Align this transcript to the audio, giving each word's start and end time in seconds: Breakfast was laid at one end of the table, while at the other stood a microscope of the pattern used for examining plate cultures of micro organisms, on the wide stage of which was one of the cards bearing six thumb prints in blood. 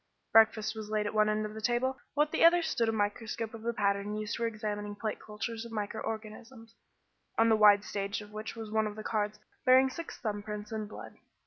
Breakfast 0.31 0.75
was 0.75 0.89
laid 0.89 1.05
at 1.05 1.13
one 1.13 1.29
end 1.29 1.45
of 1.45 1.53
the 1.53 1.61
table, 1.61 1.99
while 2.15 2.25
at 2.25 2.31
the 2.31 2.43
other 2.43 2.63
stood 2.63 2.89
a 2.89 2.91
microscope 2.91 3.53
of 3.53 3.61
the 3.61 3.71
pattern 3.71 4.15
used 4.17 4.35
for 4.35 4.47
examining 4.47 4.95
plate 4.95 5.19
cultures 5.19 5.63
of 5.63 5.71
micro 5.71 6.01
organisms, 6.01 6.73
on 7.37 7.49
the 7.49 7.55
wide 7.55 7.83
stage 7.83 8.19
of 8.19 8.33
which 8.33 8.55
was 8.55 8.71
one 8.71 8.87
of 8.87 8.95
the 8.95 9.03
cards 9.03 9.37
bearing 9.63 9.91
six 9.91 10.17
thumb 10.17 10.41
prints 10.41 10.71
in 10.71 10.87
blood. 10.87 11.17